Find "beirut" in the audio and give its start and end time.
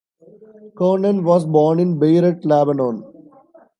1.99-2.43